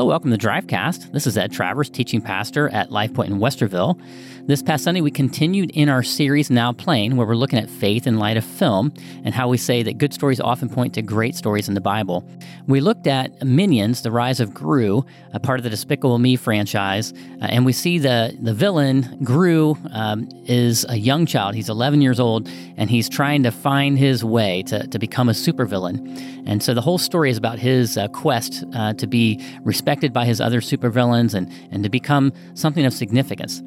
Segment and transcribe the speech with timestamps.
[0.00, 1.12] Hello, welcome to Drivecast.
[1.12, 4.00] This is Ed Travers, teaching pastor at Life Point in Westerville.
[4.46, 8.06] This past Sunday, we continued in our series Now Playing, where we're looking at faith
[8.06, 11.36] in light of film and how we say that good stories often point to great
[11.36, 12.26] stories in the Bible.
[12.66, 17.12] We looked at Minions, the rise of Gru, a part of the Despicable Me franchise,
[17.42, 21.54] uh, and we see the, the villain, Gru, um, is a young child.
[21.54, 25.32] He's 11 years old, and he's trying to find his way to, to become a
[25.32, 26.46] supervillain.
[26.46, 30.24] And so the whole story is about his uh, quest uh, to be respected by
[30.24, 33.62] his other supervillains and, and to become something of significance.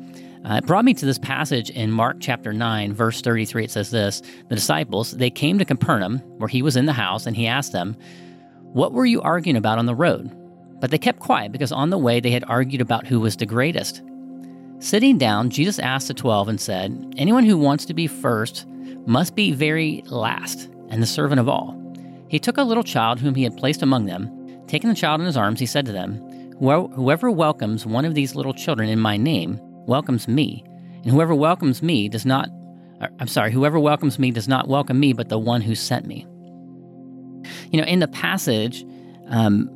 [0.46, 3.66] Uh, it brought me to this passage in Mark chapter 9, verse 33.
[3.66, 7.26] It says this The disciples, they came to Capernaum, where he was in the house,
[7.26, 7.96] and he asked them,
[8.74, 10.32] What were you arguing about on the road?
[10.82, 13.46] But they kept quiet because on the way they had argued about who was the
[13.46, 14.02] greatest.
[14.80, 18.66] Sitting down, Jesus asked the twelve and said, Anyone who wants to be first
[19.06, 21.80] must be very last and the servant of all.
[22.28, 24.43] He took a little child whom he had placed among them
[24.74, 26.16] Taking the child in his arms, he said to them,
[26.58, 30.64] Whoever welcomes one of these little children in my name welcomes me,
[31.04, 32.50] and whoever welcomes me does not,
[33.20, 36.26] I'm sorry, whoever welcomes me does not welcome me, but the one who sent me.
[37.70, 38.84] You know, in the passage,
[39.28, 39.70] um,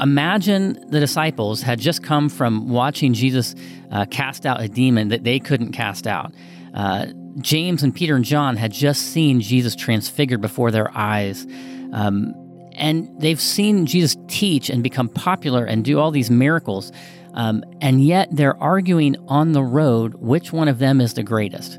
[0.00, 3.54] imagine the disciples had just come from watching Jesus
[3.90, 6.34] uh, cast out a demon that they couldn't cast out.
[6.74, 7.06] Uh,
[7.40, 11.46] James and Peter and John had just seen Jesus transfigured before their eyes.
[11.94, 12.34] Um,
[12.76, 16.92] and they've seen Jesus teach and become popular and do all these miracles.
[17.34, 21.78] Um, and yet they're arguing on the road which one of them is the greatest.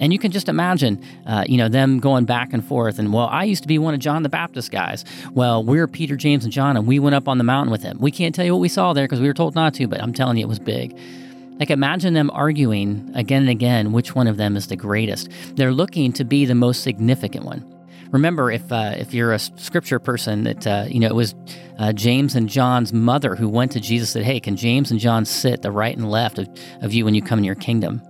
[0.00, 2.98] And you can just imagine, uh, you know, them going back and forth.
[2.98, 5.04] And well, I used to be one of John the Baptist guys.
[5.32, 7.98] Well, we're Peter, James, and John, and we went up on the mountain with him.
[8.00, 10.02] We can't tell you what we saw there because we were told not to, but
[10.02, 10.98] I'm telling you, it was big.
[11.60, 15.30] Like, imagine them arguing again and again which one of them is the greatest.
[15.54, 17.71] They're looking to be the most significant one
[18.12, 21.34] remember if uh, if you're a scripture person that uh, you know it was
[21.78, 25.00] uh, James and John's mother who went to Jesus and said, "Hey, can James and
[25.00, 26.48] John sit the right and left of,
[26.82, 28.00] of you when you come in your kingdom?"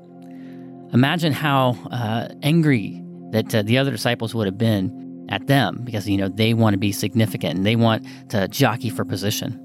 [0.92, 6.06] Imagine how uh, angry that uh, the other disciples would have been at them because
[6.08, 9.58] you know they want to be significant and they want to jockey for position.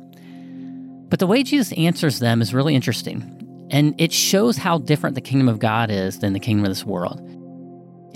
[1.09, 3.34] But the way Jesus answers them is really interesting.
[3.69, 6.86] And it shows how different the kingdom of God is than the kingdom of this
[6.86, 7.22] world.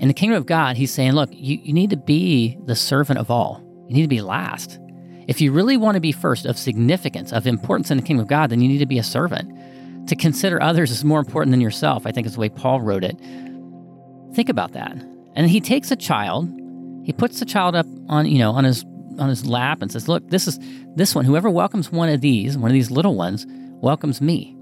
[0.02, 3.20] In the kingdom of God, he's saying, look, you, you need to be the servant
[3.20, 3.62] of all.
[3.88, 4.80] You need to be last.
[5.28, 8.28] If you really want to be first of significance, of importance in the kingdom of
[8.28, 9.56] God, then you need to be a servant.
[10.08, 13.04] To consider others is more important than yourself, I think is the way Paul wrote
[13.04, 13.16] it.
[14.34, 14.92] Think about that.
[15.36, 16.50] And he takes a child,
[17.04, 18.84] he puts the child up on, you know, on his
[19.18, 20.58] on his lap and says, Look, this is
[20.96, 21.24] this one.
[21.24, 24.56] Whoever welcomes one of these, one of these little ones, welcomes me.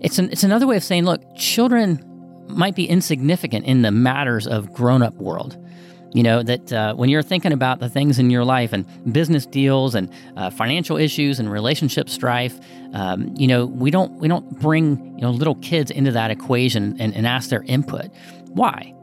[0.00, 2.02] It's an, it's another way of saying, look, children
[2.48, 5.56] might be insignificant in the matters of grown up world.
[6.12, 9.44] You know, that uh, when you're thinking about the things in your life and business
[9.44, 12.58] deals and uh, financial issues and relationship strife,
[12.94, 16.96] um, you know, we don't we don't bring you know little kids into that equation
[16.98, 18.06] and, and ask their input.
[18.48, 18.94] Why?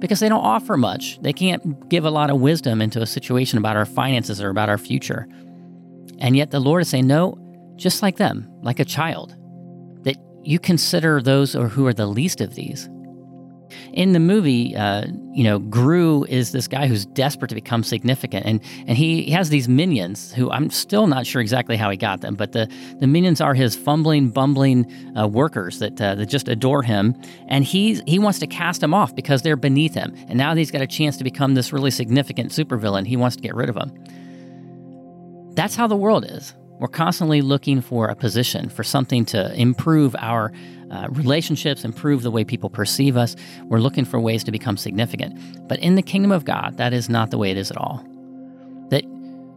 [0.00, 1.20] Because they don't offer much.
[1.22, 4.68] They can't give a lot of wisdom into a situation about our finances or about
[4.68, 5.28] our future.
[6.18, 7.38] And yet the Lord is saying, no,
[7.76, 9.36] just like them, like a child
[10.46, 12.88] you consider those or who are the least of these.
[13.92, 18.46] In the movie, uh, you know, Gru is this guy who's desperate to become significant,
[18.46, 22.20] and and he has these minions who I'm still not sure exactly how he got
[22.20, 22.70] them, but the,
[23.00, 24.86] the minions are his fumbling, bumbling
[25.16, 28.94] uh, workers that uh, that just adore him, and he he wants to cast them
[28.94, 31.72] off because they're beneath him, and now that he's got a chance to become this
[31.72, 33.92] really significant supervillain, he wants to get rid of them.
[35.54, 36.54] That's how the world is.
[36.78, 40.52] We're constantly looking for a position, for something to improve our
[40.90, 43.34] uh, relationships, improve the way people perceive us.
[43.64, 45.68] We're looking for ways to become significant.
[45.68, 48.04] But in the kingdom of God, that is not the way it is at all.
[48.90, 49.04] That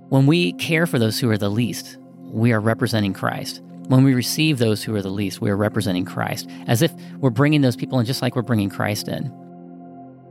[0.09, 3.61] when we care for those who are the least, we are representing Christ.
[3.87, 7.31] When we receive those who are the least, we are representing Christ, as if we're
[7.31, 9.33] bringing those people in just like we're bringing Christ in.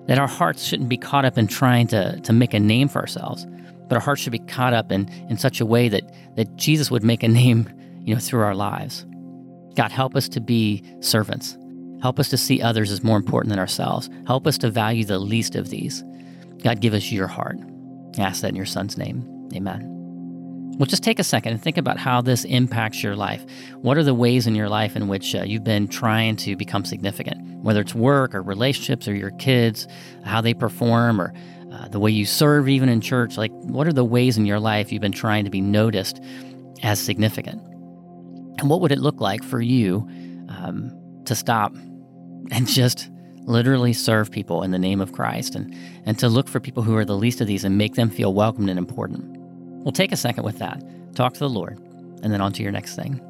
[0.07, 3.01] That our hearts shouldn't be caught up in trying to, to make a name for
[3.01, 3.47] ourselves,
[3.88, 6.02] but our hearts should be caught up in, in such a way that,
[6.37, 7.69] that Jesus would make a name,
[8.05, 9.06] you know, through our lives.
[9.75, 11.56] God, help us to be servants.
[12.02, 14.08] Help us to see others as more important than ourselves.
[14.26, 16.05] Help us to value the least of these.
[16.62, 17.58] God, give us your heart.
[18.19, 19.49] I ask that in your son's name.
[19.55, 19.94] Amen.
[20.79, 23.44] Well, just take a second and think about how this impacts your life.
[23.82, 26.85] What are the ways in your life in which uh, you've been trying to become
[26.85, 27.64] significant?
[27.64, 29.88] Whether it's work or relationships or your kids,
[30.25, 31.35] how they perform, or
[31.73, 33.37] uh, the way you serve, even in church.
[33.37, 36.20] Like, what are the ways in your life you've been trying to be noticed
[36.82, 37.62] as significant?
[38.59, 40.09] And what would it look like for you
[40.49, 40.93] um,
[41.26, 41.75] to stop
[42.50, 43.11] and just
[43.43, 45.75] literally serve people in the name of Christ and,
[46.05, 48.35] and to look for people who are the least of these and make them feel
[48.35, 49.25] welcomed and important?
[49.85, 50.82] Well, take a second with that.
[51.14, 51.79] Talk to the Lord.
[52.23, 53.21] and then on to your next thing.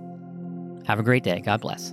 [0.86, 1.40] Have a great day.
[1.40, 1.92] God bless.